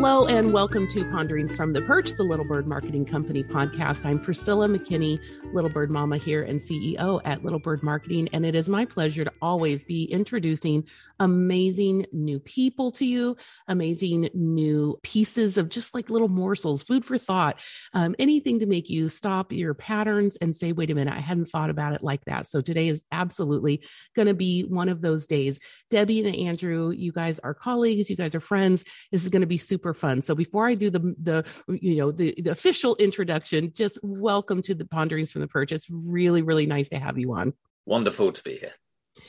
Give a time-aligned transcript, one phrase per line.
[0.00, 4.06] Hello and welcome to Ponderings from the Perch, the Little Bird Marketing Company podcast.
[4.06, 5.20] I'm Priscilla McKinney,
[5.52, 8.28] Little Bird Mama here and CEO at Little Bird Marketing.
[8.32, 10.86] And it is my pleasure to always be introducing
[11.18, 13.36] amazing new people to you,
[13.66, 17.60] amazing new pieces of just like little morsels, food for thought,
[17.92, 21.46] um, anything to make you stop your patterns and say, wait a minute, I hadn't
[21.46, 22.46] thought about it like that.
[22.46, 23.82] So today is absolutely
[24.14, 25.58] going to be one of those days.
[25.90, 28.84] Debbie and Andrew, you guys are colleagues, you guys are friends.
[29.10, 30.22] This is going to be super super fun.
[30.22, 34.74] So before I do the the you know the, the official introduction, just welcome to
[34.74, 35.72] the Ponderings from the Perch.
[35.72, 37.54] It's really really nice to have you on.
[37.86, 38.72] Wonderful to be here.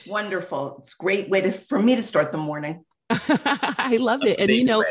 [0.05, 0.77] Wonderful.
[0.79, 2.83] It's a great way to for me to start the morning.
[3.09, 4.39] I love it.
[4.39, 4.83] And you know,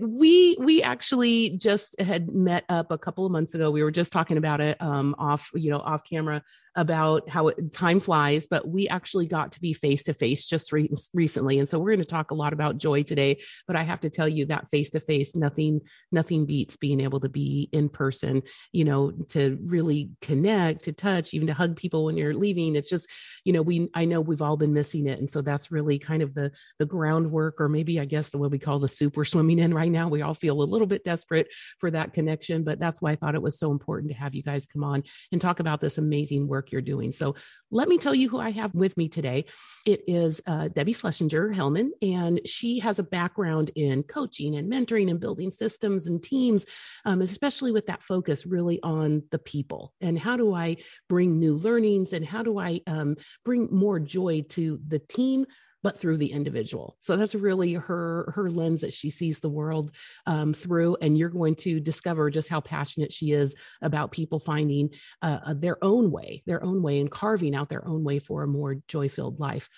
[0.00, 3.72] we we actually just had met up a couple of months ago.
[3.72, 6.42] We were just talking about it um, off, you know, off camera
[6.76, 10.70] about how it, time flies, but we actually got to be face to face just
[10.70, 13.40] re- recently, and so we're going to talk a lot about joy today.
[13.66, 15.80] But I have to tell you that face to face, nothing
[16.12, 18.42] nothing beats being able to be in person.
[18.72, 22.76] You know, to really connect, to touch, even to hug people when you're leaving.
[22.76, 23.08] It's just,
[23.44, 26.22] you know, we I know we've all been missing it, and so that's really kind
[26.22, 29.58] of the the groundwork, or maybe I guess the what we call the super swimming
[29.58, 30.08] in right now.
[30.08, 31.48] We all feel a little bit desperate
[31.78, 34.42] for that connection, but that's why I thought it was so important to have you
[34.42, 37.12] guys come on and talk about this amazing work you're doing.
[37.12, 37.36] So
[37.70, 39.44] let me tell you who I have with me today.
[39.86, 45.10] It is uh, Debbie Schlesinger Hellman, and she has a background in coaching and mentoring
[45.10, 46.66] and building systems and teams,
[47.04, 50.76] um, especially with that focus really on the people and how do I
[51.08, 55.46] bring new learnings and how do I um, bring more joy to the team
[55.84, 56.96] but through the individual.
[57.00, 59.92] So that's really her her lens that she sees the world
[60.26, 64.90] um, through, and you're going to discover just how passionate she is about people finding
[65.20, 68.48] uh, their own way, their own way, and carving out their own way for a
[68.48, 69.68] more joy filled life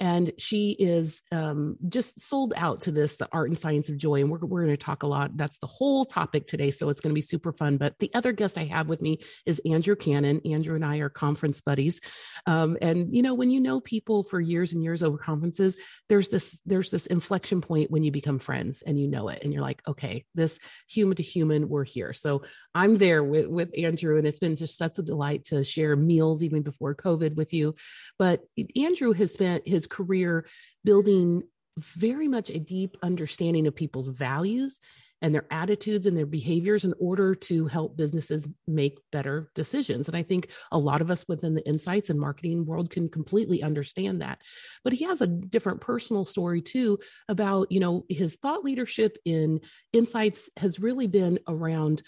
[0.00, 4.20] and she is um, just sold out to this the art and science of joy.
[4.20, 5.36] And we're, we're going to talk a lot.
[5.36, 7.76] That's the whole topic today so it's going to be super fun.
[7.76, 10.40] But the other guest i have with me is andrew cannon.
[10.44, 12.00] Andrew and i are conference buddies.
[12.46, 15.76] Um, and you know when you know people for years and years over conferences
[16.08, 19.52] there's this there's this inflection point when you become friends and you know it and
[19.52, 22.12] you're like okay this human to human we're here.
[22.12, 22.42] So
[22.74, 26.42] i'm there with, with andrew and it's been just such a delight to share meals
[26.42, 27.74] even before covid with you.
[28.18, 28.40] But
[28.76, 30.46] andrew has spent his career
[30.84, 31.42] building
[31.78, 34.78] very much a deep understanding of people's values
[35.22, 40.08] and their attitudes and their behaviors in order to help businesses make better decisions.
[40.08, 43.62] And I think a lot of us within the insights and marketing world can completely
[43.62, 44.40] understand that.
[44.82, 46.98] But he has a different personal story too
[47.28, 49.60] about, you know, his thought leadership in
[49.92, 52.02] insights has really been around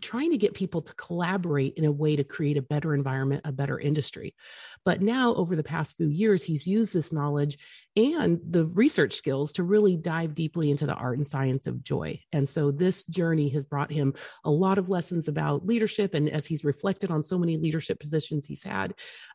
[0.00, 3.52] trying to get people to collaborate in a way to create a better environment, a
[3.52, 4.34] better industry.
[4.84, 7.58] But now, over the past few years, he's used this knowledge
[7.98, 12.20] and the research skills to really dive deeply into the art and science of joy.
[12.32, 14.14] And so, this journey has brought him
[14.44, 16.14] a lot of lessons about leadership.
[16.14, 18.94] And as he's reflected on so many leadership positions he's had,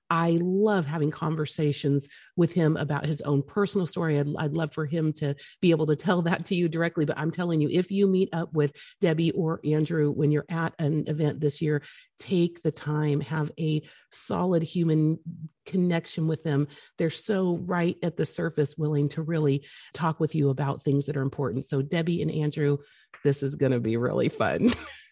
[0.09, 4.19] I love having conversations with him about his own personal story.
[4.19, 7.05] I'd, I'd love for him to be able to tell that to you directly.
[7.05, 10.73] But I'm telling you, if you meet up with Debbie or Andrew when you're at
[10.79, 11.81] an event this year,
[12.19, 13.81] take the time, have a
[14.11, 15.19] solid human
[15.65, 16.67] connection with them.
[16.97, 21.17] They're so right at the surface, willing to really talk with you about things that
[21.17, 21.65] are important.
[21.65, 22.77] So, Debbie and Andrew,
[23.23, 24.69] this is going to be really fun.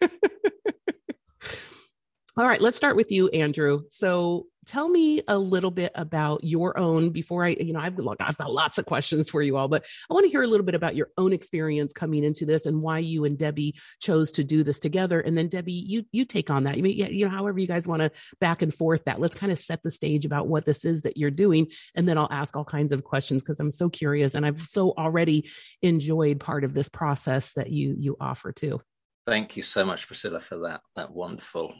[2.36, 3.82] All right, let's start with you, Andrew.
[3.90, 8.16] So, tell me a little bit about your own before I, you know, I've look,
[8.20, 10.64] I've got lots of questions for you all, but I want to hear a little
[10.64, 14.44] bit about your own experience coming into this and why you and Debbie chose to
[14.44, 15.20] do this together.
[15.20, 16.76] And then Debbie, you you take on that.
[16.76, 19.20] You mean, you know, however you guys want to back and forth that.
[19.20, 22.18] Let's kind of set the stage about what this is that you're doing, and then
[22.18, 25.48] I'll ask all kinds of questions because I'm so curious and I've so already
[25.82, 28.80] enjoyed part of this process that you you offer too.
[29.26, 31.74] Thank you so much, Priscilla, for that that wonderful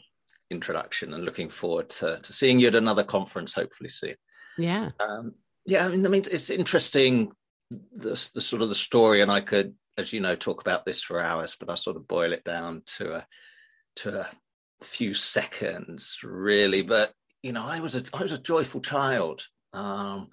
[0.53, 4.15] introduction and looking forward to, to seeing you at another conference hopefully soon.
[4.57, 4.91] Yeah.
[4.99, 5.33] Um,
[5.65, 7.31] yeah, I mean, I mean, it's interesting
[7.69, 11.01] the, the sort of the story, and I could, as you know, talk about this
[11.01, 13.27] for hours, but I sort of boil it down to a
[13.97, 14.27] to a
[14.83, 16.81] few seconds, really.
[16.81, 19.45] But you know, I was a I was a joyful child.
[19.73, 20.29] Um,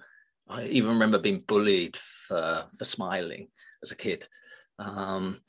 [0.49, 3.47] I even remember being bullied for for smiling
[3.83, 4.27] as a kid.
[4.79, 5.39] Um,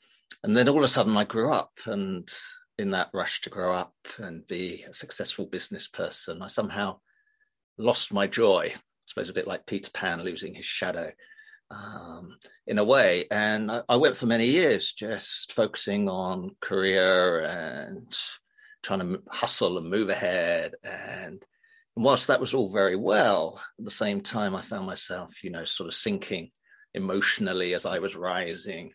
[0.43, 2.29] and then all of a sudden, I grew up, and
[2.77, 6.99] in that rush to grow up and be a successful business person, I somehow
[7.77, 8.71] lost my joy.
[8.73, 11.11] I suppose a bit like Peter Pan losing his shadow
[11.71, 12.37] um,
[12.67, 13.25] in a way.
[13.31, 18.15] And I, I, went for many years just focusing on career and
[18.83, 20.73] trying to hustle and move ahead.
[20.83, 21.43] And
[21.95, 25.63] whilst that was all very well, at the same time, I found myself, you know,
[25.63, 26.51] sort of sinking
[26.93, 28.91] emotionally as I was rising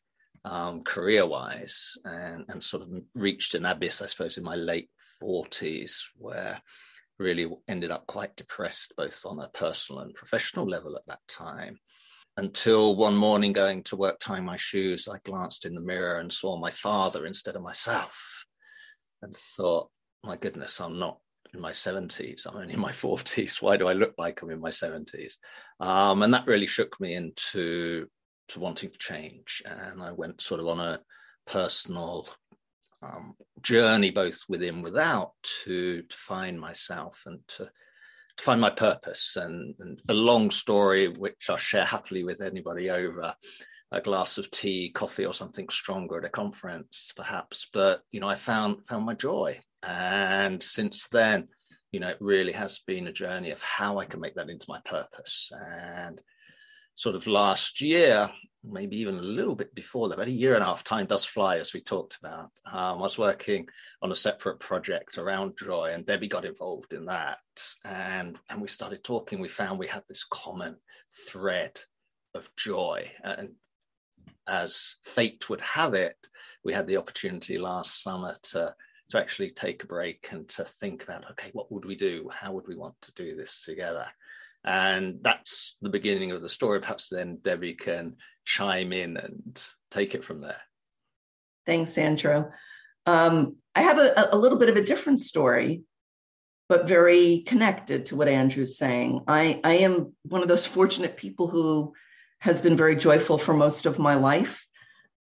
[0.49, 4.89] um, career wise and, and sort of reached an abyss, I suppose, in my late
[5.23, 6.61] 40s, where
[7.19, 11.79] really ended up quite depressed, both on a personal and professional level at that time.
[12.39, 16.33] Until one morning, going to work, tying my shoes, I glanced in the mirror and
[16.33, 18.45] saw my father instead of myself
[19.23, 19.91] and thought,
[20.25, 21.19] my goodness, I'm not
[21.53, 22.47] in my 70s.
[22.47, 23.61] I'm only in my 40s.
[23.61, 25.35] Why do I look like I'm in my 70s?
[25.81, 28.07] Um, and that really shook me into
[28.49, 29.63] to wanting to change.
[29.65, 31.01] And I went sort of on a
[31.47, 32.29] personal
[33.03, 35.33] um, journey, both within without,
[35.65, 39.37] to, to find myself and to, to find my purpose.
[39.37, 43.35] And, and a long story, which I'll share happily with anybody over
[43.91, 47.69] a glass of tea, coffee, or something stronger at a conference, perhaps.
[47.73, 51.49] But you know, I found found my joy, and since then,
[51.93, 54.67] you know, it really has been a journey of how I can make that into
[54.69, 55.51] my purpose.
[55.53, 56.21] And
[56.99, 58.29] sort of last year,
[58.65, 61.25] maybe even a little bit before that, about a year and a half, time does
[61.25, 62.51] fly, as we talked about.
[62.67, 63.69] Um, I was working
[64.03, 67.39] on a separate project around joy, and Debbie got involved in that.
[67.85, 69.39] And, and we started talking.
[69.39, 70.75] We found we had this common
[71.29, 71.79] thread
[72.35, 73.13] of joy.
[73.23, 73.51] And
[74.49, 76.17] as fate would have it,
[76.65, 78.75] we had the opportunity last summer to
[79.11, 82.53] to actually take a break and to think about okay what would we do how
[82.53, 84.07] would we want to do this together
[84.65, 86.81] and that's the beginning of the story.
[86.81, 90.61] Perhaps then debbie can chime in and take it from there.
[91.67, 92.45] Thanks andrew.
[93.07, 95.83] Um, i have a, a little bit of a different story
[96.69, 99.23] but very connected to what andrew's saying.
[99.29, 101.95] I i am one of those fortunate people who
[102.41, 104.67] has been very joyful for most of my life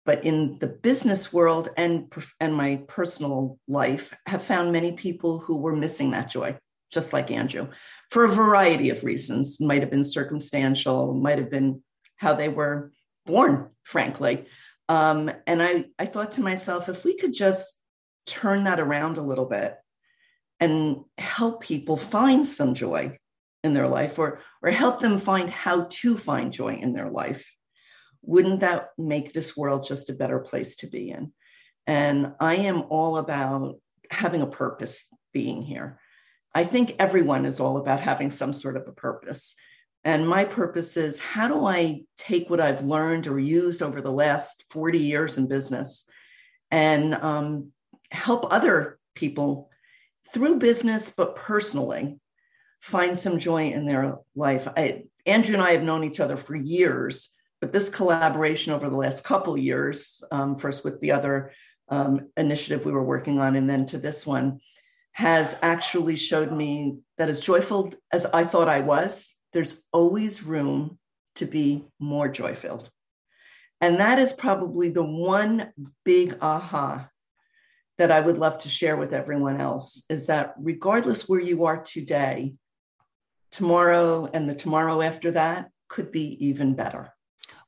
[0.04, 5.56] but in the business world and and my personal life have found many people who
[5.56, 6.56] were missing that joy
[6.90, 7.68] just like andrew
[8.10, 11.82] for a variety of reasons might have been circumstantial might have been
[12.16, 12.92] how they were
[13.24, 14.46] born frankly
[14.88, 17.80] um, and I, I thought to myself if we could just
[18.26, 19.74] turn that around a little bit
[20.60, 23.18] and help people find some joy
[23.64, 27.50] in their life or or help them find how to find joy in their life
[28.26, 31.32] wouldn't that make this world just a better place to be in?
[31.86, 33.76] And I am all about
[34.10, 36.00] having a purpose being here.
[36.56, 39.54] I think everyone is all about having some sort of a purpose.
[40.04, 44.10] And my purpose is how do I take what I've learned or used over the
[44.10, 46.08] last 40 years in business
[46.70, 47.72] and um,
[48.10, 49.68] help other people
[50.32, 52.18] through business, but personally
[52.80, 54.66] find some joy in their life.
[54.76, 58.96] I, Andrew and I have known each other for years but this collaboration over the
[58.96, 61.52] last couple years, um, first with the other
[61.88, 64.60] um, initiative we were working on, and then to this one,
[65.16, 70.98] has actually showed me that as joyful as I thought I was, there's always room
[71.36, 72.90] to be more joy filled.
[73.80, 75.72] And that is probably the one
[76.04, 77.08] big aha
[77.96, 81.78] that I would love to share with everyone else is that regardless where you are
[81.82, 82.52] today,
[83.50, 87.10] tomorrow and the tomorrow after that could be even better.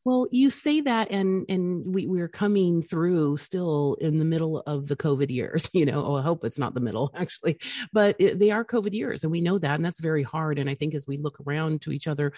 [0.05, 4.89] Well, you say that, and and we we're coming through still in the middle of
[4.89, 5.69] the COVID years.
[5.79, 7.59] You know, oh, I hope it's not the middle actually,
[7.93, 10.59] but it, they are COVID years, and we know that, and that's very hard.
[10.59, 12.33] And I think as we look around to each other,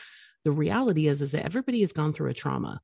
[0.45, 2.81] the reality is is that everybody has gone through a trauma,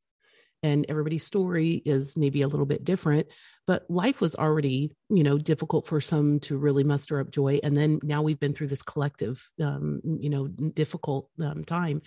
[0.63, 3.27] and everybody's story is maybe a little bit different
[3.67, 7.77] but life was already you know difficult for some to really muster up joy and
[7.77, 12.01] then now we've been through this collective um, you know difficult um, time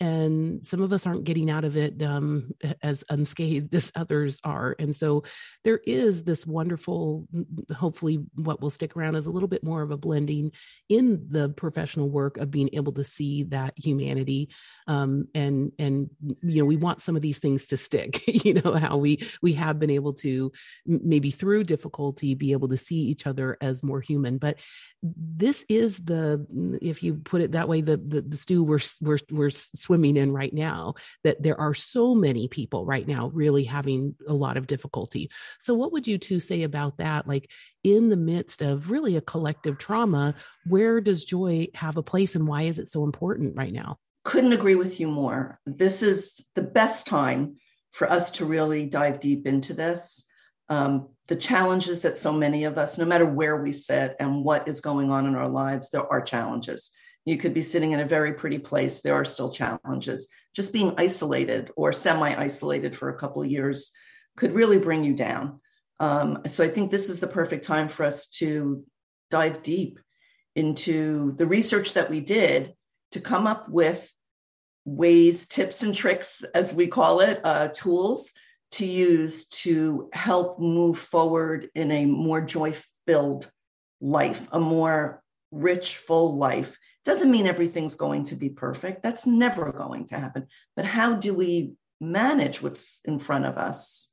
[0.00, 2.50] and some of us aren't getting out of it um,
[2.82, 4.76] as unscathed as others are.
[4.78, 5.24] And so
[5.64, 7.26] there is this wonderful
[7.74, 10.52] hopefully what will stick around is a little bit more of a blending
[10.88, 14.48] in the professional work of being able to see that humanity
[14.86, 16.08] um, and and
[16.42, 19.52] you know we want some of these things to stick you know how we we
[19.52, 20.50] have been able to
[20.86, 24.38] maybe through difficulty be able to see each other as more human.
[24.38, 24.60] But
[25.02, 26.46] this is the
[26.82, 29.50] if you put it that way the the, the stew we're, we're we're
[29.88, 34.34] swimming in right now that there are so many people right now really having a
[34.34, 35.30] lot of difficulty.
[35.60, 37.26] So what would you two say about that?
[37.26, 37.50] Like
[37.84, 40.34] in the midst of really a collective trauma
[40.66, 43.96] where does joy have a place and why is it so important right now?
[44.24, 45.58] Couldn't agree with you more.
[45.64, 47.56] This is the best time
[47.92, 50.26] for us to really dive deep into this.
[50.68, 54.68] Um, the challenges that so many of us, no matter where we sit and what
[54.68, 56.90] is going on in our lives, there are challenges.
[57.28, 60.28] You could be sitting in a very pretty place, there are still challenges.
[60.56, 63.92] Just being isolated or semi isolated for a couple years
[64.38, 65.60] could really bring you down.
[66.00, 68.82] Um, so I think this is the perfect time for us to
[69.30, 70.00] dive deep
[70.56, 72.72] into the research that we did
[73.10, 74.10] to come up with
[74.86, 78.32] ways, tips, and tricks, as we call it, uh, tools
[78.70, 82.74] to use to help move forward in a more joy
[83.06, 83.50] filled
[84.00, 86.78] life, a more rich, full life.
[87.08, 89.02] Doesn't mean everything's going to be perfect.
[89.02, 90.46] That's never going to happen.
[90.76, 91.72] But how do we
[92.02, 94.10] manage what's in front of us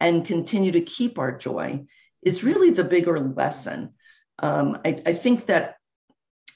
[0.00, 1.84] and continue to keep our joy
[2.22, 3.90] is really the bigger lesson.
[4.38, 5.76] Um, I, I, think that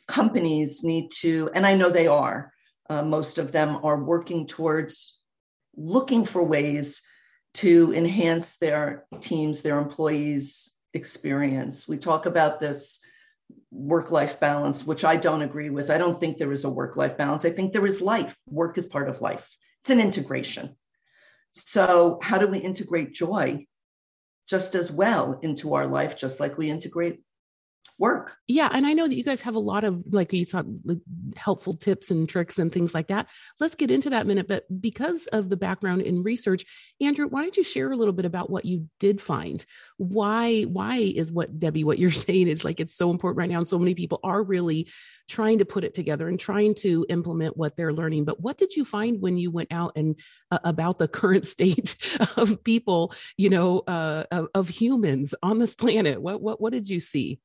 [0.09, 2.55] companies need to, and I know they are,
[2.89, 5.19] uh, most of them are working towards
[5.77, 7.03] looking for ways
[7.53, 11.87] to enhance their teams, their employees' experience.
[11.87, 13.01] We talk about this
[13.77, 15.91] work life balance, which I don't agree with.
[15.91, 17.45] I don't think there is a work life balance.
[17.45, 18.37] I think there is life.
[18.49, 20.77] Work is part of life, it's an integration.
[21.53, 23.67] So, how do we integrate joy
[24.49, 27.21] just as well into our life, just like we integrate
[27.99, 28.37] work.
[28.47, 28.69] Yeah.
[28.73, 30.99] And I know that you guys have a lot of, like you saw, like,
[31.37, 33.29] helpful tips and tricks and things like that.
[33.59, 34.49] Let's get into that minute.
[34.49, 36.65] But because of the background in research,
[37.01, 39.65] Andrew, why don't you share a little bit about what you did find?
[39.97, 43.59] Why, why is what Debbie, what you're saying is like it's so important right now.
[43.59, 44.89] And so many people are really
[45.29, 48.25] trying to put it together and trying to implement what they're learning.
[48.25, 50.19] But what did you find when you went out and
[50.51, 51.97] uh, about the current state
[52.37, 56.21] of people, you know, uh, of, of humans on this planet?
[56.21, 57.41] What, what, what did you see?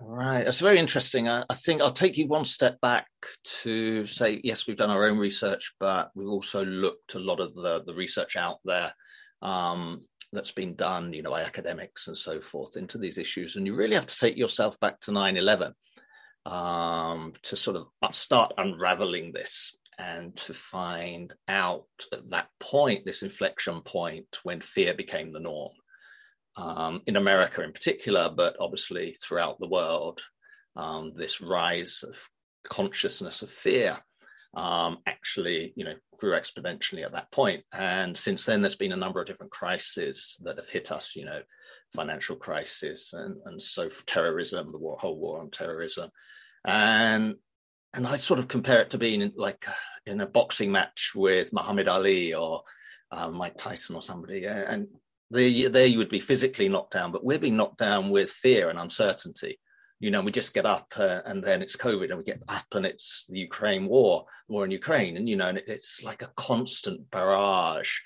[0.00, 1.28] Right, that's very interesting.
[1.28, 3.08] I, I, think I'll take you one step back
[3.62, 7.52] to say, yes, we've done our own research, but we've also looked a lot of
[7.54, 8.92] the, the research out there
[9.42, 10.02] um,
[10.32, 13.56] that's been done, you know, by academics and so forth into these issues.
[13.56, 15.74] And you really have to take yourself back to 9 11
[16.46, 23.24] um, to sort of start unraveling this and to find out at that point, this
[23.24, 25.72] inflection point when fear became the norm
[26.58, 30.20] um, in America in particular, but obviously throughout the world,
[30.76, 32.28] um, this rise of
[32.64, 33.96] consciousness of fear
[34.54, 37.62] um, actually, you know, grew exponentially at that point.
[37.72, 41.14] And since then, there's been a number of different crises that have hit us.
[41.14, 41.40] You know,
[41.94, 46.10] financial crisis and and so terrorism, the war, whole war on terrorism,
[46.64, 47.36] and
[47.94, 49.64] and I sort of compare it to being like
[50.06, 52.62] in a boxing match with Muhammad Ali or
[53.12, 54.88] uh, Mike Tyson or somebody, and
[55.30, 58.70] the, there you would be physically knocked down, but we're being knocked down with fear
[58.70, 59.58] and uncertainty.
[60.00, 62.66] You know, we just get up uh, and then it's COVID, and we get up
[62.72, 66.30] and it's the Ukraine war, war in Ukraine, and you know, and it's like a
[66.36, 67.98] constant barrage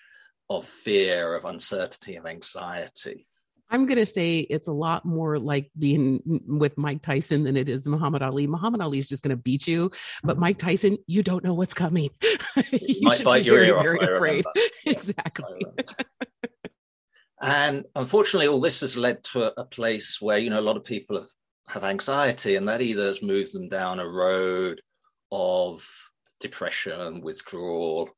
[0.49, 3.27] of fear, of uncertainty, of anxiety.
[3.73, 7.71] I'm going to say it's a lot more like being with Mike Tyson than it
[7.71, 8.47] is Muhammad Ali.
[8.47, 9.91] Muhammad Ali is just going to beat you,
[10.23, 12.11] but Mike Tyson, you don't know what's coming.
[12.71, 14.45] you Might bite your very, ear very off, afraid.
[14.87, 15.65] exactly.
[17.43, 20.85] And unfortunately, all this has led to a, place where, you know, a lot of
[20.85, 21.31] people have,
[21.67, 24.81] have anxiety, and that either has moved them down a road
[25.33, 25.85] of
[26.39, 28.11] depression, and withdrawal,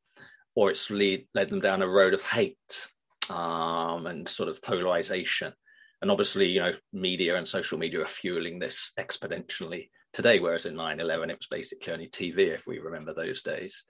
[0.55, 2.89] or it's lead, led them down a road of hate
[3.31, 5.55] um, and sort of polarization.
[6.03, 10.75] And obviously, you know, media and social media are fueling this exponentially today, whereas in
[10.75, 13.85] 9 11, it was basically only TV, if we remember those days.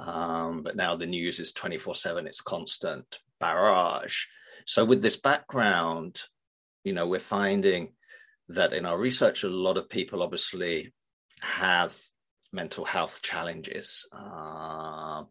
[0.00, 4.24] Um, but now the news is 24 7, it's constant barrage.
[4.66, 6.20] So, with this background,
[6.84, 7.92] you know, we're finding
[8.48, 10.92] that in our research, a lot of people obviously
[11.42, 11.96] have
[12.52, 15.22] mental health challenges uh,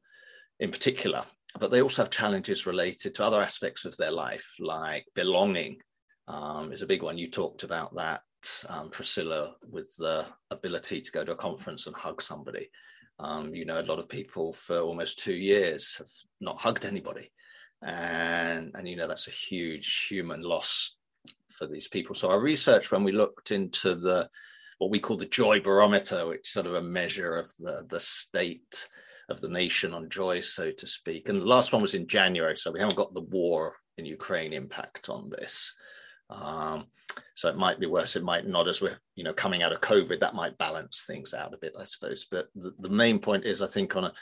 [0.59, 1.25] in particular,
[1.59, 5.77] but they also have challenges related to other aspects of their life, like belonging
[6.27, 7.17] um, is a big one.
[7.17, 8.21] You talked about that,
[8.67, 12.69] um, Priscilla, with the ability to go to a conference and hug somebody.
[13.19, 16.07] Um, you know, a lot of people for almost two years have
[16.39, 17.31] not hugged anybody
[17.81, 20.97] and and you know that's a huge human loss
[21.49, 22.15] for these people.
[22.15, 24.29] So our research, when we looked into the
[24.77, 27.99] what we call the joy barometer, which is sort of a measure of the the
[27.99, 28.87] state
[29.29, 31.29] of the nation on joy, so to speak.
[31.29, 34.53] And the last one was in January, so we haven't got the war in Ukraine
[34.53, 35.75] impact on this.
[36.31, 36.87] Um,
[37.35, 38.67] so it might be worse, it might not.
[38.67, 41.73] As we're you know coming out of COVID, that might balance things out a bit,
[41.79, 42.25] I suppose.
[42.29, 44.13] But the, the main point is, I think on a,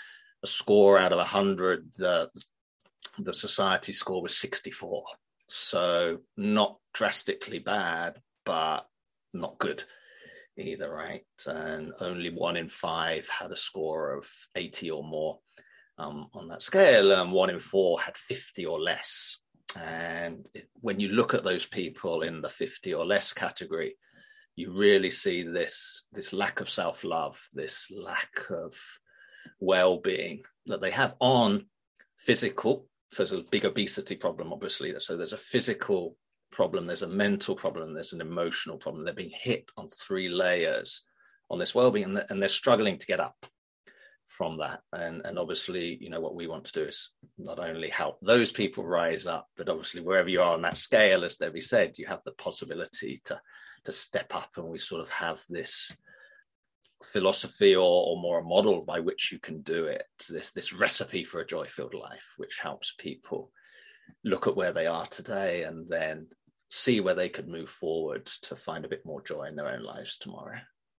[0.44, 2.30] a score out of 100, the
[3.18, 5.04] the society score was 64.
[5.50, 8.88] So not drastically bad, but
[9.34, 9.84] not good
[10.58, 11.26] either, right?
[11.46, 15.40] And only one in five had a score of 80 or more
[15.98, 19.40] um, on that scale, and one in four had 50 or less.
[19.80, 20.48] And
[20.82, 23.96] when you look at those people in the 50 or less category,
[24.56, 28.76] you really see this this lack of self-love, this lack of
[29.60, 31.66] well-being that they have on
[32.18, 34.94] physical so there's a big obesity problem, obviously.
[35.00, 36.18] So there's a physical
[36.52, 39.04] problem, there's a mental problem, there's an emotional problem.
[39.06, 41.04] They're being hit on three layers
[41.50, 43.46] on this well-being, and they're struggling to get up.
[44.28, 47.90] from that and and obviously you know what we want to do is not only
[47.90, 51.62] help those people rise up but obviously wherever you are on that scale as debbie
[51.62, 53.40] said you have the possibility to
[53.86, 55.96] to step up and we sort of have this
[57.04, 60.06] philosophy or, or more a model by which you can do it.
[60.30, 63.52] This this recipe for a joy filled life which helps people
[64.24, 66.28] look at where they are today and then
[66.70, 69.84] see where they could move forward to find a bit more joy in their own
[69.84, 70.58] lives tomorrow.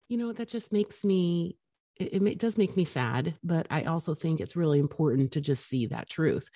[0.09, 1.57] You know that just makes me
[1.99, 5.67] it, it does make me sad but i also think it's really important to just
[5.67, 6.49] see that truth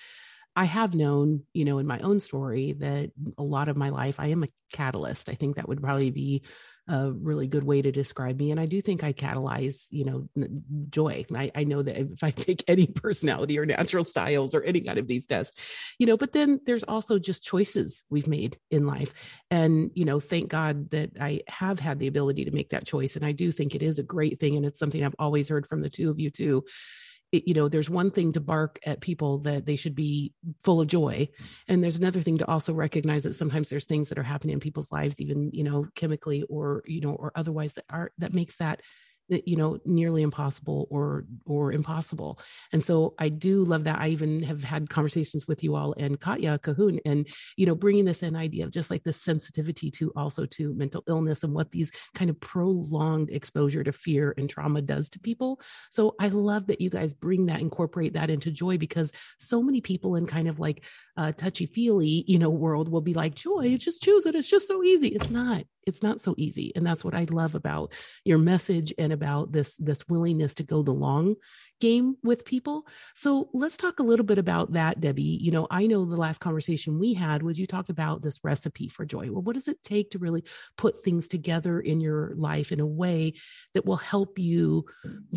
[0.55, 4.21] I have known, you know, in my own story that a lot of my life
[4.21, 5.29] I am a catalyst.
[5.29, 6.43] I think that would probably be
[6.89, 8.51] a really good way to describe me.
[8.51, 10.47] And I do think I catalyze, you know,
[10.91, 11.25] joy.
[11.35, 14.99] I, I know that if I take any personality or natural styles or any kind
[14.99, 15.61] of these tests,
[15.99, 19.15] you know, but then there's also just choices we've made in life.
[19.51, 23.15] And, you know, thank God that I have had the ability to make that choice.
[23.17, 24.57] And I do think it is a great thing.
[24.57, 26.65] And it's something I've always heard from the two of you too
[27.33, 30.81] it, you know there's one thing to bark at people that they should be full
[30.81, 31.29] of joy
[31.69, 34.61] and there's another thing to also recognize that sometimes there's things that are happening in
[34.61, 38.57] people's lives even you know chemically or you know or otherwise that are that makes
[38.57, 38.83] that
[39.47, 42.39] you know nearly impossible or or impossible.
[42.73, 43.99] And so i do love that.
[43.99, 48.05] I even have had conversations with you all and katya cahoon and you know bringing
[48.05, 51.71] this in idea of just like the sensitivity to also to mental illness and what
[51.71, 55.61] these kind of prolonged exposure to fear and trauma does to people.
[55.91, 59.81] So i love that you guys bring that incorporate that into joy because so many
[59.81, 60.85] people in kind of like
[61.17, 64.49] uh, touchy feely you know world will be like joy it's just choose it it's
[64.49, 65.09] just so easy.
[65.09, 67.93] It's not it's not so easy and that's what i love about
[68.25, 71.35] your message and about this this willingness to go the long
[71.81, 75.87] game with people so let's talk a little bit about that debbie you know i
[75.87, 79.43] know the last conversation we had was you talked about this recipe for joy well
[79.43, 80.45] what does it take to really
[80.77, 83.33] put things together in your life in a way
[83.75, 84.85] that will help you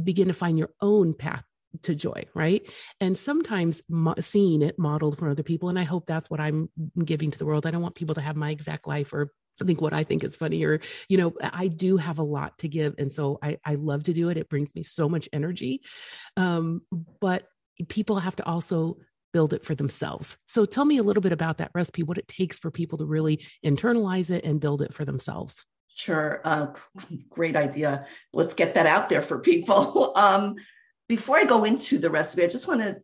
[0.04, 1.44] begin to find your own path
[1.84, 2.70] to joy, right?
[3.02, 5.70] And sometimes mo- seeing it modeled from other people.
[5.70, 6.70] And I hope that's what I'm
[7.04, 7.66] giving to the world.
[7.66, 9.32] I don't want people to have my exact life or
[9.64, 12.68] think what I think is funny or, you know, I do have a lot to
[12.68, 12.96] give.
[12.98, 14.38] And so I, I love to do it.
[14.38, 15.82] It brings me so much energy.
[16.36, 16.82] Um,
[17.22, 17.48] but
[17.88, 18.98] people have to also
[19.34, 20.38] build it for themselves.
[20.46, 23.06] So tell me a little bit about that recipe, what it takes for people to
[23.06, 25.66] really internalize it and build it for themselves.
[25.94, 26.42] Sure.
[26.44, 26.68] Uh,
[27.30, 28.06] great idea.
[28.34, 30.14] Let's get that out there for people.
[30.16, 30.56] um,
[31.08, 33.02] before I go into the recipe, I just want to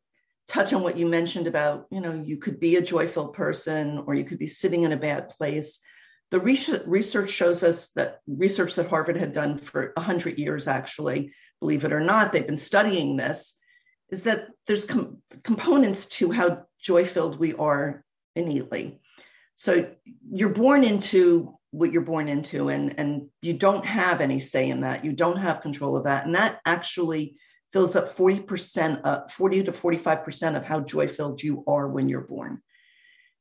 [0.48, 4.14] touch on what you mentioned about, you know, you could be a joyful person or
[4.16, 5.80] you could be sitting in a bad place
[6.32, 11.84] the research shows us that research that Harvard had done for 100 years, actually, believe
[11.84, 13.56] it or not, they've been studying this,
[14.10, 19.00] is that there's com- components to how joy filled we are innately.
[19.56, 19.94] So
[20.32, 24.82] you're born into what you're born into, and, and you don't have any say in
[24.82, 25.04] that.
[25.04, 26.26] You don't have control of that.
[26.26, 27.36] And that actually
[27.74, 32.22] fills up 40%, uh, 40 to 45% of how joy filled you are when you're
[32.22, 32.62] born.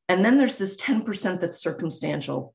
[0.09, 2.55] And then there's this 10% that's circumstantial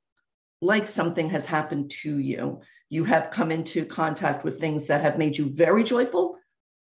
[0.61, 2.61] like something has happened to you.
[2.89, 6.37] You have come into contact with things that have made you very joyful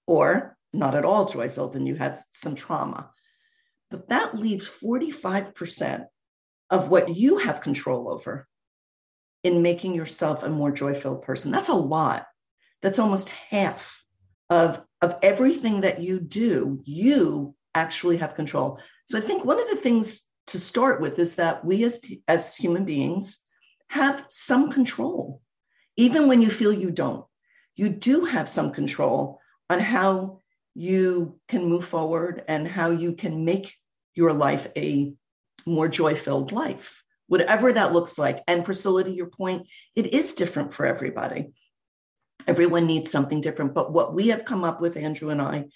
[0.06, 3.10] or not at all joyful, and you had some trauma.
[3.90, 6.06] But that leaves 45%
[6.70, 8.48] of what you have control over
[9.44, 11.52] in making yourself a more joy filled person.
[11.52, 12.26] That's a lot.
[12.82, 14.02] That's almost half
[14.50, 18.80] of, of everything that you do, you actually have control.
[19.06, 22.56] So I think one of the things to start with is that we as, as
[22.56, 23.40] human beings
[23.88, 25.40] have some control,
[25.96, 27.24] even when you feel you don't.
[27.76, 30.40] You do have some control on how
[30.74, 33.74] you can move forward and how you can make
[34.14, 35.14] your life a
[35.66, 38.40] more joy filled life, whatever that looks like.
[38.46, 41.52] And Priscilla, to your point, it is different for everybody.
[42.46, 43.74] Everyone needs something different.
[43.74, 45.66] But what we have come up with, Andrew and I,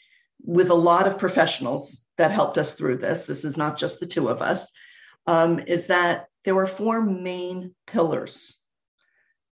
[0.45, 4.07] with a lot of professionals that helped us through this, this is not just the
[4.07, 4.73] two of us,
[5.27, 8.61] um, is that there were four main pillars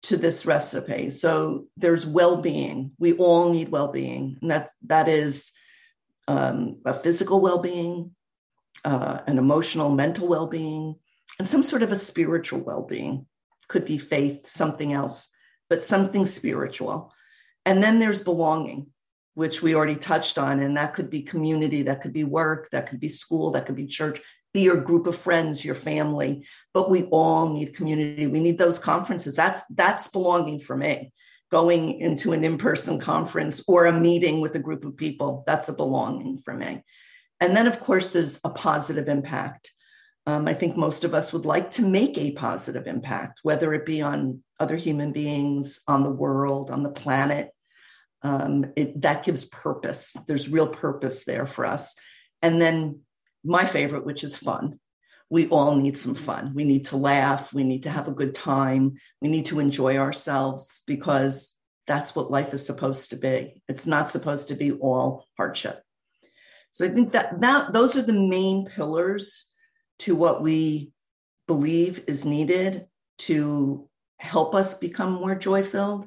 [0.02, 1.10] to this recipe.
[1.10, 2.92] So there's well-being.
[2.98, 5.52] We all need well-being, and that that is
[6.26, 8.12] um, a physical well-being,
[8.84, 10.96] uh, an emotional, mental well-being,
[11.38, 13.26] and some sort of a spiritual well-being.
[13.68, 15.28] Could be faith, something else,
[15.68, 17.12] but something spiritual.
[17.64, 18.88] And then there's belonging,
[19.34, 22.88] which we already touched on, and that could be community, that could be work, that
[22.88, 24.20] could be school, that could be church,
[24.52, 28.26] be your group of friends, your family, but we all need community.
[28.26, 29.36] We need those conferences.
[29.36, 31.12] That's that's belonging for me.
[31.50, 35.72] Going into an in-person conference or a meeting with a group of people, that's a
[35.72, 36.84] belonging for me.
[37.40, 39.72] And then, of course, there's a positive impact.
[40.26, 43.86] Um, I think most of us would like to make a positive impact, whether it
[43.86, 47.50] be on other human beings, on the world, on the planet.
[48.22, 50.14] Um, it, that gives purpose.
[50.26, 51.94] There's real purpose there for us.
[52.42, 53.00] And then
[53.44, 54.78] my favorite, which is fun.
[55.28, 56.52] We all need some fun.
[56.54, 57.54] We need to laugh.
[57.54, 58.96] We need to have a good time.
[59.22, 61.54] We need to enjoy ourselves because
[61.86, 63.62] that's what life is supposed to be.
[63.68, 65.82] It's not supposed to be all hardship.
[66.72, 69.48] So I think that, that those are the main pillars
[70.00, 70.92] to what we
[71.46, 72.86] believe is needed
[73.18, 76.06] to help us become more joy filled.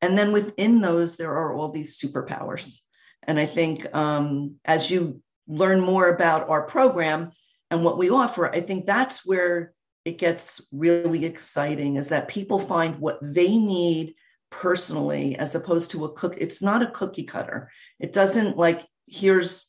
[0.00, 2.78] And then within those, there are all these superpowers.
[3.22, 7.32] And I think um, as you learn more about our program
[7.70, 9.72] and what we offer, I think that's where
[10.04, 14.14] it gets really exciting is that people find what they need
[14.50, 16.36] personally as opposed to a cook.
[16.38, 17.70] It's not a cookie cutter.
[17.98, 19.66] It doesn't like, here's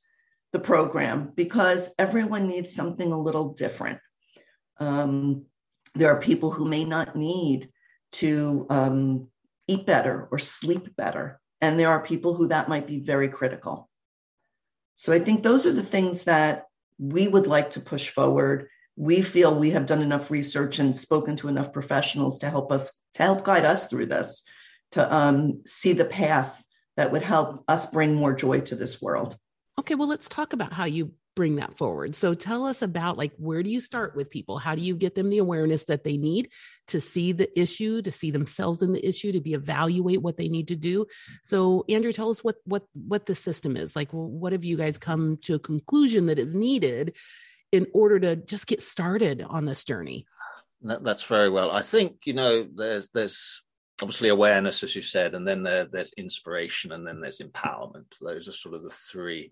[0.51, 3.99] the program because everyone needs something a little different.
[4.77, 5.45] Um,
[5.95, 7.69] there are people who may not need
[8.13, 9.27] to um,
[9.67, 11.39] eat better or sleep better.
[11.61, 13.89] And there are people who that might be very critical.
[14.95, 16.63] So I think those are the things that
[16.97, 18.67] we would like to push forward.
[18.95, 22.93] We feel we have done enough research and spoken to enough professionals to help us,
[23.15, 24.43] to help guide us through this,
[24.91, 29.37] to um, see the path that would help us bring more joy to this world.
[29.77, 32.15] Okay, well, let's talk about how you bring that forward.
[32.15, 34.57] So tell us about like where do you start with people?
[34.57, 36.49] How do you get them the awareness that they need
[36.87, 40.49] to see the issue, to see themselves in the issue, to be evaluate what they
[40.49, 41.05] need to do?
[41.43, 43.95] So Andrew, tell us what what what the system is.
[43.95, 47.15] Like what have you guys come to a conclusion that is needed
[47.71, 50.25] in order to just get started on this journey?
[50.81, 51.71] That, that's very well.
[51.71, 53.61] I think you know there's there's
[54.01, 58.45] obviously awareness as you said and then there, there's inspiration and then there's empowerment those
[58.45, 59.51] are sort of the three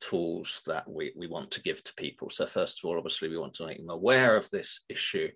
[0.00, 2.30] tools that we, we want to give to people.
[2.30, 5.30] So, first of all, obviously, we want to make them aware of this issue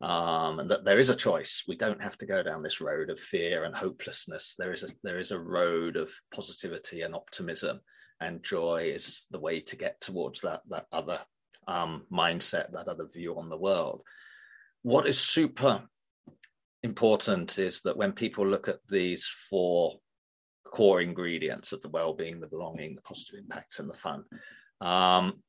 [0.00, 1.64] um, and that there is a choice.
[1.66, 4.54] We don't have to go down this road of fear and hopelessness.
[4.58, 7.80] There is a there is a road of positivity and optimism,
[8.20, 11.20] and joy is the way to get towards that that other
[11.68, 14.02] um, mindset, that other view on the world.
[14.82, 15.82] What is super
[16.82, 20.00] important is that when people look at these four
[20.74, 24.24] core ingredients of the well-being, the belonging, the positive impacts, and the fun.
[24.80, 25.40] Um,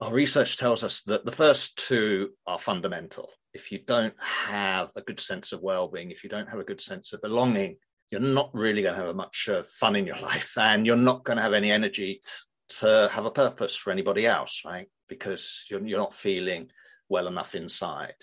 [0.00, 3.30] our research tells us that the first two are fundamental.
[3.54, 6.80] If you don't have a good sense of well-being, if you don't have a good
[6.80, 7.76] sense of belonging,
[8.10, 11.24] you're not really going to have much uh, fun in your life, and you're not
[11.24, 14.88] going to have any energy to, to have a purpose for anybody else, right?
[15.08, 16.68] Because you're, you're not feeling
[17.08, 18.16] well enough inside.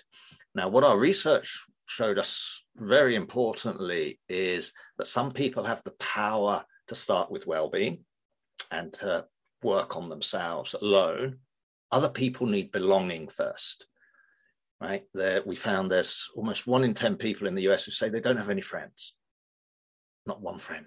[0.54, 6.64] Now, what our research showed us very importantly is that some people have the power
[6.88, 8.04] to start with well-being
[8.70, 9.24] and to
[9.62, 11.38] work on themselves alone.
[11.90, 13.86] Other people need belonging first
[14.80, 15.04] right?
[15.14, 18.20] There we found there's almost one in 10 people in the us who say they
[18.20, 19.14] don't have any friends.
[20.26, 20.86] Not one friend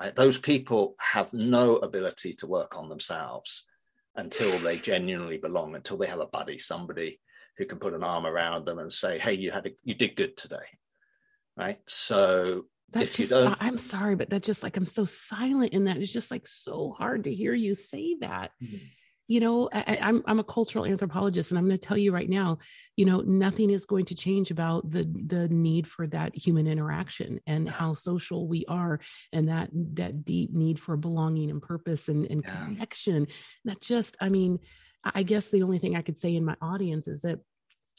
[0.00, 0.16] right?
[0.16, 3.64] Those people have no ability to work on themselves
[4.16, 7.20] until they genuinely belong until they have a buddy somebody
[7.60, 10.16] who can put an arm around them and say, "Hey, you had a, you did
[10.16, 10.56] good today,"
[11.58, 11.78] right?
[11.86, 15.98] So that's just, I'm sorry, but that's just like I'm so silent in that.
[15.98, 18.52] It's just like so hard to hear you say that.
[18.62, 18.78] Mm-hmm.
[19.28, 22.28] You know, I, I'm, I'm a cultural anthropologist, and I'm going to tell you right
[22.28, 22.58] now,
[22.96, 27.40] you know, nothing is going to change about the the need for that human interaction
[27.46, 28.98] and how social we are,
[29.34, 32.64] and that that deep need for belonging and purpose and, and yeah.
[32.64, 33.28] connection.
[33.66, 34.58] That just, I mean,
[35.04, 37.38] I guess the only thing I could say in my audience is that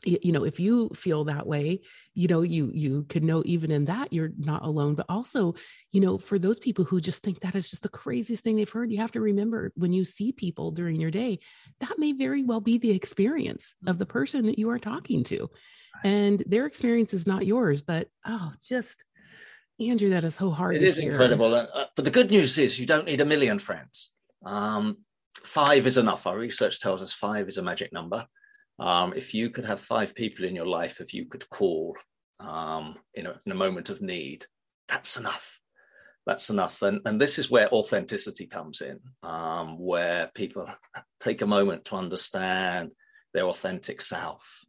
[0.03, 1.79] you know if you feel that way
[2.13, 5.53] you know you you can know even in that you're not alone but also
[5.91, 8.69] you know for those people who just think that is just the craziest thing they've
[8.69, 11.37] heard you have to remember when you see people during your day
[11.79, 15.49] that may very well be the experience of the person that you are talking to
[16.03, 19.05] and their experience is not yours but oh just
[19.79, 22.85] andrew that is so hard it is incredible uh, but the good news is you
[22.85, 24.11] don't need a million friends
[24.43, 24.97] um,
[25.43, 26.27] five is enough.
[26.27, 28.25] Our research tells us five is a magic number.
[28.81, 31.95] Um, if you could have five people in your life, if you could call
[32.39, 34.45] um, in, a, in a moment of need,
[34.87, 35.59] that's enough.
[36.25, 36.81] That's enough.
[36.81, 40.67] And, and this is where authenticity comes in, um, where people
[41.19, 42.89] take a moment to understand
[43.35, 44.65] their authentic self.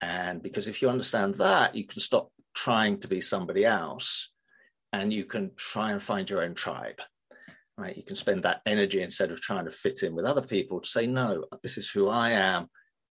[0.00, 4.32] And because if you understand that, you can stop trying to be somebody else
[4.92, 7.00] and you can try and find your own tribe
[7.78, 7.96] right?
[7.96, 10.88] You can spend that energy instead of trying to fit in with other people to
[10.88, 12.68] say, no, this is who I am.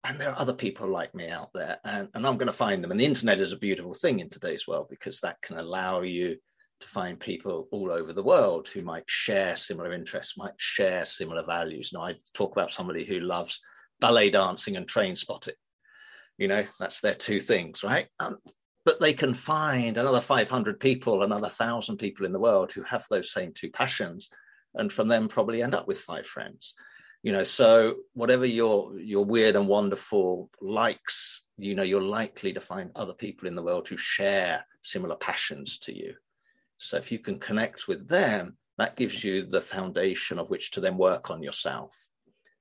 [0.08, 2.82] And there are other people like me out there, and, and I'm going to find
[2.82, 2.92] them.
[2.92, 6.38] And the internet is a beautiful thing in today's world because that can allow you
[6.80, 11.44] to find people all over the world who might share similar interests, might share similar
[11.44, 11.92] values.
[11.94, 13.60] Now, I talk about somebody who loves
[14.00, 15.56] ballet dancing and train spotting.
[16.38, 18.08] You know, that's their two things, right?
[18.22, 18.38] Um,
[18.86, 23.06] but they can find another 500 people, another 1,000 people in the world who have
[23.10, 24.30] those same two passions,
[24.76, 26.76] and from them probably end up with five friends.
[27.28, 32.62] You know, so whatever your your weird and wonderful likes, you know, you're likely to
[32.62, 36.14] find other people in the world who share similar passions to you.
[36.78, 40.80] So if you can connect with them, that gives you the foundation of which to
[40.80, 41.94] then work on yourself.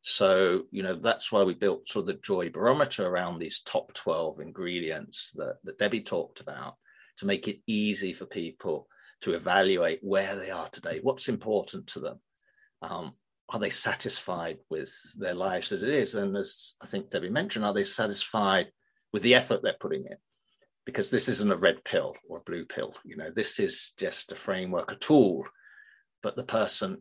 [0.02, 3.94] So, you know, that's why we built sort of the joy barometer around these top
[3.94, 6.74] 12 ingredients that, that Debbie talked about
[7.18, 8.88] to make it easy for people
[9.20, 12.20] to evaluate where they are today, what's important to them.
[12.82, 13.12] Um,
[13.50, 16.14] are they satisfied with their lives as it is?
[16.14, 18.66] And as I think Debbie mentioned, are they satisfied
[19.12, 20.16] with the effort they're putting in?
[20.84, 22.94] Because this isn't a red pill or a blue pill.
[23.04, 25.46] You know, this is just a framework, a tool
[26.26, 26.98] but the person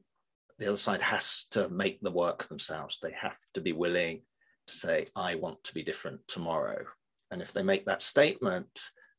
[0.59, 4.21] the other side has to make the work themselves they have to be willing
[4.67, 6.85] to say i want to be different tomorrow
[7.31, 8.67] and if they make that statement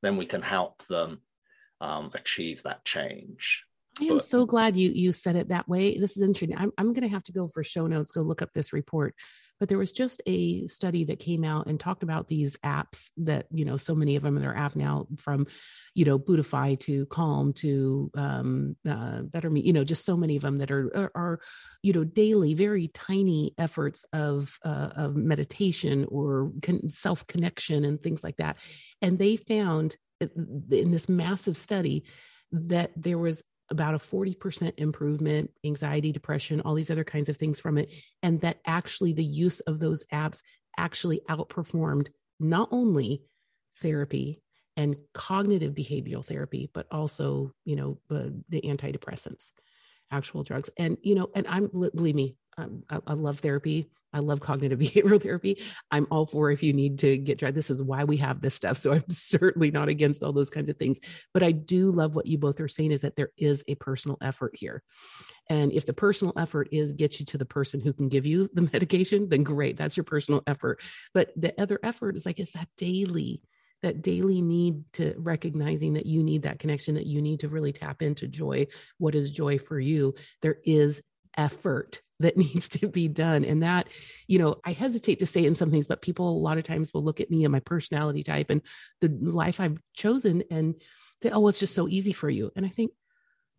[0.03, 1.21] then we can help them
[1.81, 3.65] um, achieve that change
[4.01, 5.99] I am but, so glad you you said it that way.
[5.99, 6.57] This is interesting.
[6.57, 9.15] I'm I'm going to have to go for show notes, go look up this report
[9.59, 13.47] but there was just a study that came out and talked about these apps that
[13.51, 15.47] you know so many of them are app now from
[15.95, 20.37] you know Buddhify to Calm to um, uh, Better Me, you know, just so many
[20.37, 21.41] of them that are are, are
[21.83, 28.03] you know daily, very tiny efforts of uh, of meditation or con- self connection and
[28.03, 28.59] things like that,
[29.01, 32.05] and they found in this massive study
[32.53, 37.61] that there was about a 40% improvement, anxiety, depression, all these other kinds of things
[37.61, 37.93] from it.
[38.23, 40.43] And that actually the use of those apps
[40.79, 43.23] actually outperformed not only
[43.81, 44.41] therapy
[44.77, 49.51] and cognitive behavioral therapy, but also, you know, the antidepressants,
[50.11, 50.71] actual drugs.
[50.79, 52.67] And, you know, and I'm, believe me, I,
[53.07, 53.91] I love therapy.
[54.13, 55.63] I love cognitive behavioral therapy.
[55.91, 57.55] I'm all for if you need to get tried.
[57.55, 58.79] This is why we have this stuff.
[58.79, 61.01] So I'm certainly not against all those kinds of things.
[61.33, 64.19] But I do love what you both are saying is that there is a personal
[64.21, 64.83] effort here.
[65.49, 68.49] And if the personal effort is get you to the person who can give you
[68.53, 69.77] the medication, then great.
[69.77, 70.81] That's your personal effort.
[71.15, 73.43] But the other effort is like, it's that daily
[73.83, 77.73] that daily need to recognizing that you need that connection that you need to really
[77.73, 78.67] tap into joy
[78.97, 81.03] what is joy for you there is
[81.37, 83.45] effort that needs to be done.
[83.45, 83.89] And that
[84.27, 86.93] you know i hesitate to say in some things but people a lot of times
[86.93, 88.63] will look at me and my personality type and
[89.01, 90.75] the life i've chosen and
[91.23, 92.51] say oh it's just so easy for you.
[92.57, 92.93] And i think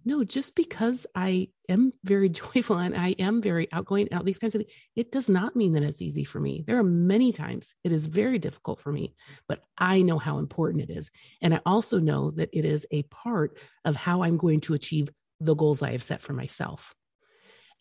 [0.05, 4.55] no just because i am very joyful and i am very outgoing all these kinds
[4.55, 6.63] of things it does not mean that it's easy for me.
[6.65, 9.13] There are many times it is very difficult for me
[9.47, 11.09] but i know how important it is.
[11.41, 15.09] And i also know that it is a part of how i'm going to achieve
[15.39, 16.93] the goals i have set for myself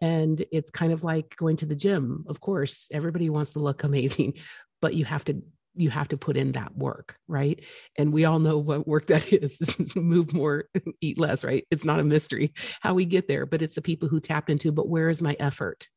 [0.01, 2.25] and it's kind of like going to the gym.
[2.29, 4.35] Of course, everybody wants to look amazing,
[4.81, 5.43] but you have to
[5.79, 7.63] you have to put in that work, right?
[7.97, 9.59] And we all know what work that is.
[9.95, 10.65] Move more,
[11.01, 11.67] eat less, right?
[11.71, 14.73] It's not a mystery how we get there, but it's the people who tapped into,
[14.73, 15.89] but where is my effort?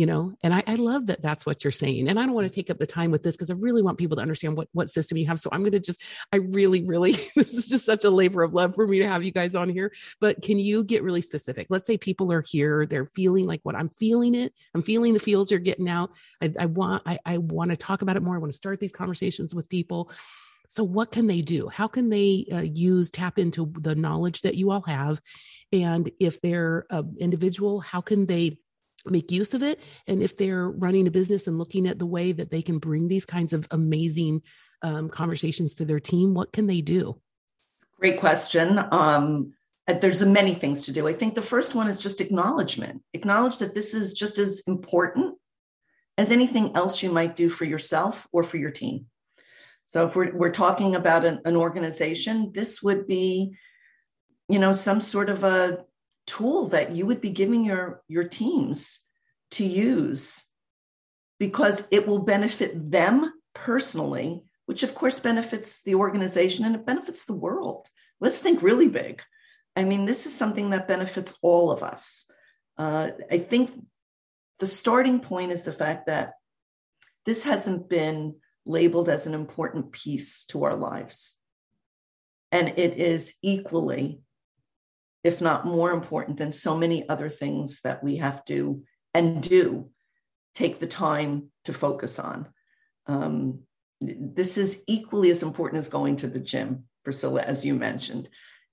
[0.00, 2.48] You know and I, I, love that that's what you're saying and i don't want
[2.48, 4.66] to take up the time with this because i really want people to understand what
[4.72, 7.84] what system you have so i'm going to just i really really this is just
[7.84, 10.58] such a labor of love for me to have you guys on here but can
[10.58, 11.66] you get really specific?
[11.68, 15.20] Let's say people are here they're feeling like what i'm feeling it i'm feeling the
[15.20, 18.36] feels you're getting out i, I want I, I want to talk about it more
[18.36, 20.10] i want to start these conversations with people
[20.66, 21.66] so what can they do?
[21.66, 25.20] How can they uh, use tap into the knowledge that you all have
[25.72, 28.56] and if they're an individual how can they
[29.06, 29.80] make use of it.
[30.06, 33.08] And if they're running a business and looking at the way that they can bring
[33.08, 34.42] these kinds of amazing
[34.82, 37.20] um, conversations to their team what can they do?
[37.98, 38.78] Great question.
[38.90, 39.52] Um,
[39.86, 41.06] uh, there's many things to do.
[41.06, 43.02] I think the first one is just acknowledgement.
[43.12, 45.36] Acknowledge that this is just as important
[46.16, 49.06] as anything else you might do for yourself or for your team.
[49.84, 53.56] So if we're, we're talking about an, an organization this would be
[54.48, 55.84] you know some sort of a
[56.26, 59.00] tool that you would be giving your your teams
[59.52, 60.44] to use
[61.38, 67.24] because it will benefit them personally which of course benefits the organization and it benefits
[67.24, 67.88] the world.
[68.20, 69.20] Let's think really big.
[69.74, 72.24] I mean this is something that benefits all of us.
[72.78, 73.70] Uh, i think
[74.60, 76.34] the starting point is the fact that
[77.26, 81.34] this hasn't been labeled as an important piece to our lives.
[82.52, 84.20] And it is equally
[85.22, 88.82] if not more important than so many other things that we have to
[89.14, 89.90] and do
[90.54, 92.48] take the time to focus on.
[93.06, 93.60] Um,
[94.00, 98.28] this is equally as important as going to the gym, Priscilla, as you mentioned.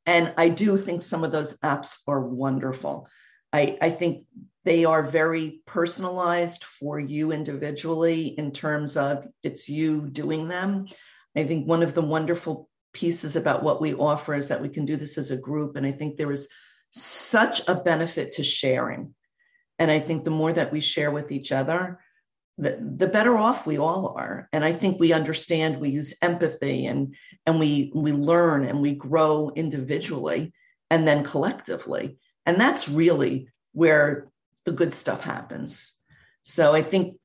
[0.06, 3.10] And I do think some of those apps are wonderful.
[3.52, 4.26] I, I think
[4.64, 10.88] they are very personalized for you individually in terms of it's you doing them.
[11.36, 14.86] I think one of the wonderful pieces about what we offer is that we can
[14.86, 15.76] do this as a group.
[15.76, 16.48] And I think there is
[16.90, 19.14] such a benefit to sharing.
[19.78, 22.00] And I think the more that we share with each other,
[22.58, 24.50] the, the better off we all are.
[24.52, 27.14] And I think we understand, we use empathy and,
[27.46, 30.52] and we, we learn and we grow individually
[30.90, 32.18] and then collectively.
[32.48, 34.28] And that's really where
[34.66, 35.94] the good stuff happens.
[36.42, 37.18] So I think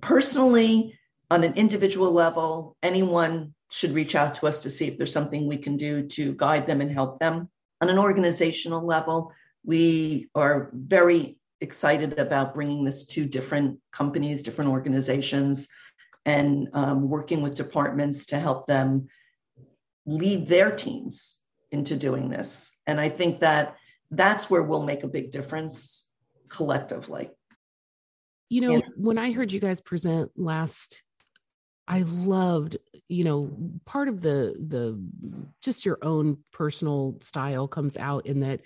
[0.00, 0.96] personally,
[1.32, 5.46] on an individual level, anyone should reach out to us to see if there's something
[5.46, 7.48] we can do to guide them and help them.
[7.80, 9.32] On an organizational level,
[9.64, 15.68] we are very excited about bringing this to different companies, different organizations,
[16.26, 19.06] and um, working with departments to help them
[20.06, 21.38] lead their teams
[21.70, 22.72] into doing this.
[22.86, 23.76] And I think that
[24.10, 26.10] that's where we'll make a big difference
[26.48, 27.30] collectively.
[28.48, 31.04] You know, when I heard you guys present last
[31.90, 32.76] I loved,
[33.08, 33.50] you know,
[33.84, 34.96] part of the the
[35.60, 38.60] just your own personal style comes out in that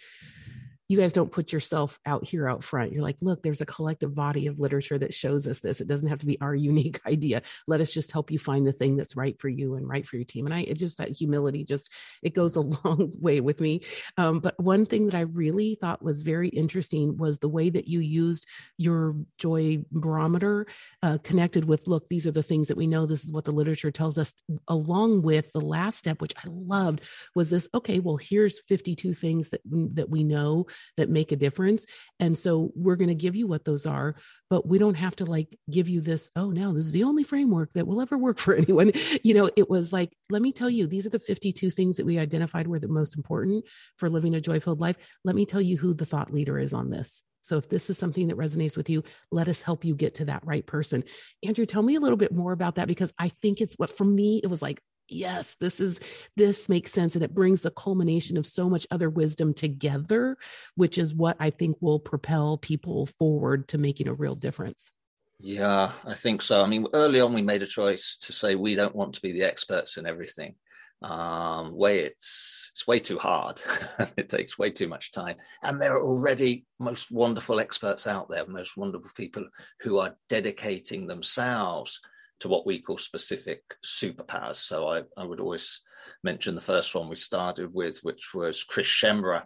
[0.89, 2.93] you guys don't put yourself out here out front.
[2.93, 5.81] You're like, look, there's a collective body of literature that shows us this.
[5.81, 7.43] It doesn't have to be our unique idea.
[7.67, 10.17] Let us just help you find the thing that's right for you and right for
[10.17, 10.47] your team.
[10.47, 11.93] And I, it just that humility just
[12.23, 13.83] it goes a long way with me.
[14.19, 17.89] Um, but one thing that I really thought was very interesting was the way that
[17.89, 20.67] you used your joy barometer
[21.03, 23.07] uh, connected with, look, these are the things that we know.
[23.07, 24.35] This is what the literature tells us.
[24.69, 27.01] Along with the last step, which I loved,
[27.35, 27.69] was this.
[27.75, 31.87] Okay, well, here's 52 things that that we know that make a difference.
[32.21, 34.17] And so we're going to give you what those are,
[34.51, 37.25] but we don't have to like give you this, oh, no, this is the only
[37.25, 38.93] framework that will ever work for anyone.
[39.23, 42.07] You know, it was like, let me tell you, these are the 52 things that
[42.07, 43.65] we identified were the most important
[43.97, 44.97] for living a joy filled life.
[45.25, 47.23] Let me tell you who the thought leader is on this.
[47.45, 50.25] So if this is something that resonates with you, let us help you get to
[50.25, 51.05] that right person.
[51.45, 54.05] Andrew, tell me a little bit more about that because I think it's what for
[54.05, 56.01] me, it was like, yes this is
[56.37, 60.37] this makes sense and it brings the culmination of so much other wisdom together
[60.77, 64.93] which is what i think will propel people forward to making a real difference.
[65.39, 66.63] Yeah i think so.
[66.63, 69.33] I mean early on we made a choice to say we don't want to be
[69.33, 70.55] the experts in everything.
[71.03, 73.61] Um way it's it's way too hard.
[74.17, 75.37] It takes way too much time.
[75.63, 79.47] And there are already most wonderful experts out there most wonderful people
[79.81, 82.01] who are dedicating themselves
[82.41, 84.57] to what we call specific superpowers.
[84.57, 85.81] So I, I would always
[86.23, 89.45] mention the first one we started with, which was Chris Schembra,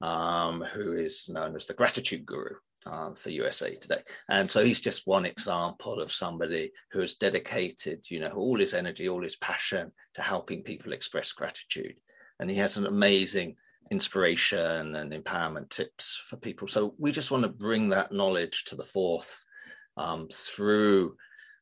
[0.00, 2.54] um, who is known as the gratitude guru.
[2.84, 8.10] Um, for USA Today, and so he's just one example of somebody who has dedicated,
[8.10, 11.94] you know, all his energy, all his passion to helping people express gratitude,
[12.40, 13.54] and he has an amazing
[13.92, 16.66] inspiration and empowerment tips for people.
[16.66, 19.44] So we just want to bring that knowledge to the fourth
[19.96, 21.14] um, through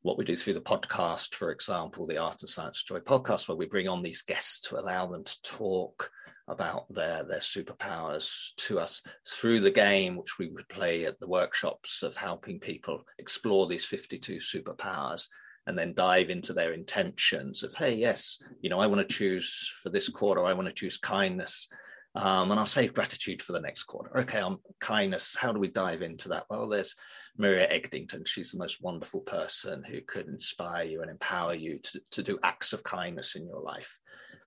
[0.02, 3.56] what we do through the podcast, for example, the Art and Science Joy podcast, where
[3.56, 6.10] we bring on these guests to allow them to talk
[6.48, 11.28] about their their superpowers to us through the game, which we would play at the
[11.28, 15.28] workshops of helping people explore these 52 superpowers
[15.66, 19.70] and then dive into their intentions of, hey, yes, you know, I want to choose
[19.82, 21.68] for this quarter, I want to choose kindness.
[22.16, 24.18] Um, and I'll save gratitude for the next quarter.
[24.20, 26.44] Okay, on kindness, how do we dive into that?
[26.50, 26.96] Well, there's
[27.38, 28.26] Maria Egdington.
[28.26, 32.38] She's the most wonderful person who could inspire you and empower you to, to do
[32.42, 33.98] acts of kindness in your life.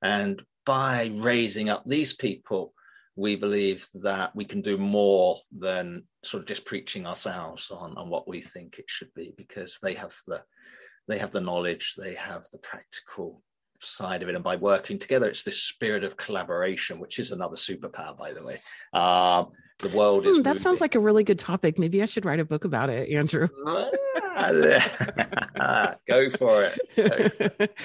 [0.02, 2.74] And by raising up these people,
[3.16, 8.10] we believe that we can do more than sort of just preaching ourselves on, on
[8.10, 10.42] what we think it should be because they have the
[11.08, 13.42] they have the knowledge, they have the practical
[13.84, 14.36] side of it.
[14.36, 18.44] And by working together, it's this spirit of collaboration, which is another superpower, by the
[18.44, 18.60] way.
[18.94, 20.38] Um, the world is.
[20.38, 21.78] Hmm, that sounds like a really good topic.
[21.78, 23.48] Maybe I should write a book about it, Andrew.
[26.08, 27.78] Go for it.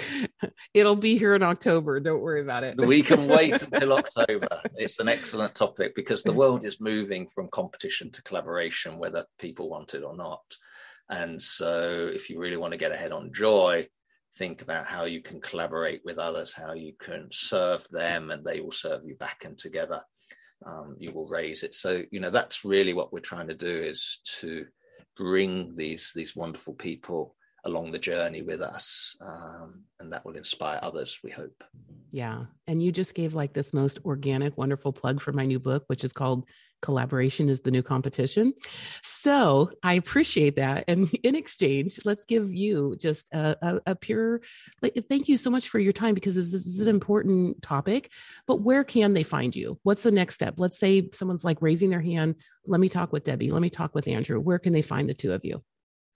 [0.74, 2.00] It'll be here in October.
[2.00, 2.78] Don't worry about it.
[2.78, 4.62] we can wait until October.
[4.76, 9.68] It's an excellent topic because the world is moving from competition to collaboration, whether people
[9.68, 10.42] want it or not.
[11.10, 13.88] And so, if you really want to get ahead on joy,
[14.38, 18.60] think about how you can collaborate with others, how you can serve them, and they
[18.60, 20.00] will serve you back, and together
[20.66, 21.74] um, you will raise it.
[21.74, 24.66] So you know that's really what we're trying to do is to
[25.16, 27.34] bring these these wonderful people
[27.64, 31.64] along the journey with us um, and that will inspire others we hope.
[32.10, 32.44] Yeah.
[32.66, 36.04] And you just gave like this most organic wonderful plug for my new book which
[36.04, 36.48] is called
[36.80, 38.54] collaboration is the new competition.
[39.02, 40.84] So i appreciate that.
[40.88, 44.40] And in exchange let's give you just a, a, a pure
[44.80, 48.12] like, thank you so much for your time because this, this is an important topic
[48.46, 49.78] but where can they find you?
[49.82, 50.54] What's the next step?
[50.58, 52.36] Let's say someone's like raising their hand
[52.66, 53.50] let me talk with debbie.
[53.50, 54.38] Let me talk with andrew.
[54.38, 55.62] Where can they find the two of you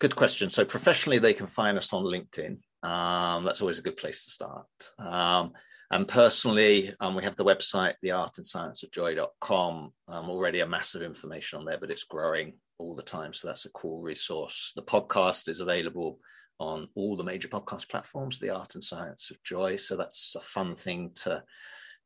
[0.02, 0.50] Good question.
[0.50, 2.58] So professionally, they can find us on LinkedIn.
[2.82, 4.66] Um, that's always a good place to start.
[4.98, 5.52] Um,
[5.92, 9.92] and personally, um, we have the website, the art and science of joy.com.
[10.08, 13.32] Um, already a massive information on there, but it's growing all the time.
[13.32, 14.72] So that's a cool resource.
[14.74, 16.18] The podcast is available
[16.58, 19.76] on all the major podcast platforms, the art and science of joy.
[19.76, 21.44] So that's a fun thing to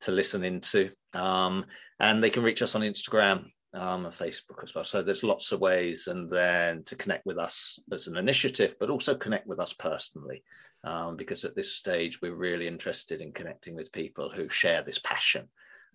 [0.03, 0.91] to listen into.
[1.15, 1.65] Um,
[1.99, 3.47] and they can reach us on Instagram
[3.77, 4.85] um, and Facebook as well.
[4.85, 8.91] So there's lots of ways, and then to connect with us as an initiative, but
[8.91, 10.43] also connect with us personally
[10.85, 14.99] um, because at this stage we're really interested in connecting with people who share this
[14.99, 15.49] passion.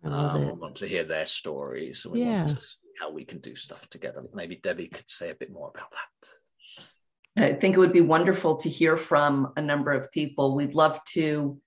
[0.04, 2.40] Um, we want to hear their stories and we yeah.
[2.40, 4.24] want to see how we can do stuff together.
[4.34, 7.44] Maybe Debbie could say a bit more about that.
[7.44, 10.56] I think it would be wonderful to hear from a number of people.
[10.56, 11.60] We'd love to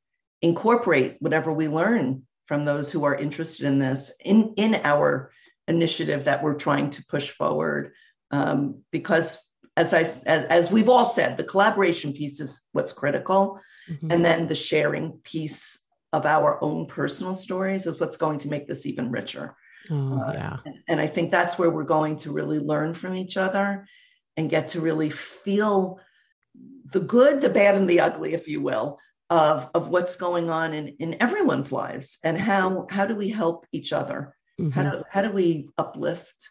[0.43, 5.31] incorporate whatever we learn from those who are interested in this in, in our
[5.69, 7.93] initiative that we're trying to push forward.
[8.31, 9.39] Um, because
[9.77, 14.11] as I as, as we've all said, the collaboration piece is what's critical, mm-hmm.
[14.11, 15.79] and then the sharing piece
[16.13, 19.57] of our own personal stories is what's going to make this even richer.
[19.91, 20.57] Oh, uh, yeah.
[20.65, 23.87] and, and I think that's where we're going to really learn from each other
[24.37, 25.99] and get to really feel
[26.93, 28.99] the good, the bad, and the ugly, if you will,
[29.29, 33.67] of, of what's going on in, in everyone's lives and how how do we help
[33.73, 34.37] each other?
[34.61, 34.71] Mm-hmm.
[34.71, 36.51] How do how do we uplift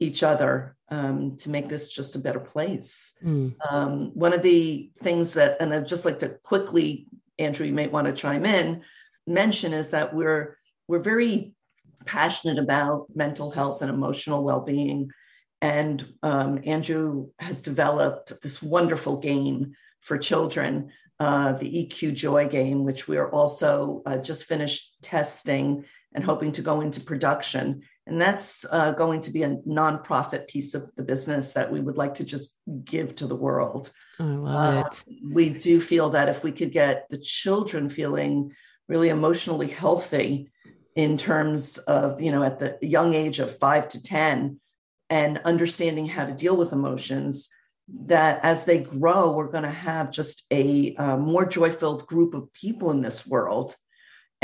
[0.00, 3.12] each other um, to make this just a better place.
[3.24, 3.54] Mm.
[3.68, 7.06] Um, one of the things that, and I'd just like to quickly,
[7.38, 8.82] Andrew, you may want to chime in,
[9.26, 11.54] mention is that we're we're very
[12.04, 15.10] passionate about mental health and emotional well-being,
[15.62, 22.84] and um, Andrew has developed this wonderful game for children, uh, the EQ Joy game,
[22.84, 27.82] which we are also uh, just finished testing and hoping to go into production.
[28.06, 31.96] And that's uh, going to be a nonprofit piece of the business that we would
[31.96, 33.90] like to just give to the world.
[34.20, 35.04] I love uh, it.
[35.28, 38.52] We do feel that if we could get the children feeling
[38.88, 40.50] really emotionally healthy
[40.94, 44.60] in terms of, you know, at the young age of five to 10
[45.10, 47.48] and understanding how to deal with emotions,
[48.06, 52.34] that as they grow, we're going to have just a uh, more joy filled group
[52.34, 53.74] of people in this world.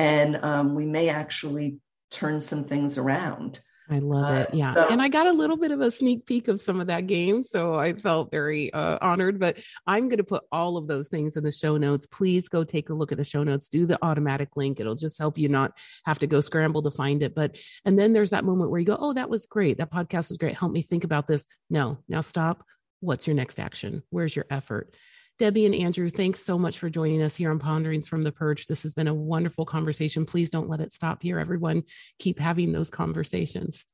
[0.00, 1.78] And um, we may actually
[2.10, 3.60] turn some things around.
[3.90, 4.54] I love uh, it.
[4.54, 4.72] Yeah.
[4.72, 7.06] So, and I got a little bit of a sneak peek of some of that
[7.06, 7.42] game.
[7.42, 9.38] So I felt very uh, honored.
[9.38, 12.06] But I'm going to put all of those things in the show notes.
[12.06, 13.68] Please go take a look at the show notes.
[13.68, 14.80] Do the automatic link.
[14.80, 15.76] It'll just help you not
[16.06, 17.34] have to go scramble to find it.
[17.34, 19.76] But, and then there's that moment where you go, oh, that was great.
[19.76, 20.56] That podcast was great.
[20.56, 21.46] Help me think about this.
[21.68, 22.64] No, now stop.
[23.00, 24.02] What's your next action?
[24.08, 24.94] Where's your effort?
[25.40, 28.66] Debbie and Andrew, thanks so much for joining us here on Ponderings from the Perch.
[28.66, 30.26] This has been a wonderful conversation.
[30.26, 31.38] Please don't let it stop here.
[31.38, 31.82] Everyone,
[32.18, 33.86] keep having those conversations.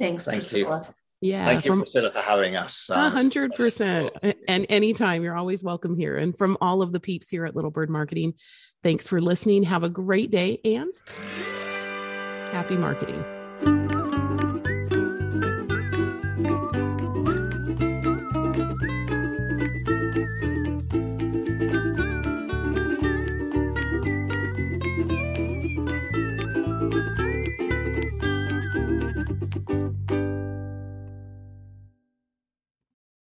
[0.00, 0.86] Thanks, Thank Priscilla.
[1.20, 1.30] You.
[1.32, 1.46] Yeah.
[1.46, 2.88] Thank you, from, Priscilla, for having us.
[2.88, 4.12] Uh, a hundred percent.
[4.22, 6.16] And anytime, you're always welcome here.
[6.16, 8.34] And from all of the peeps here at Little Bird Marketing,
[8.84, 9.64] thanks for listening.
[9.64, 10.92] Have a great day and
[12.52, 13.24] happy marketing.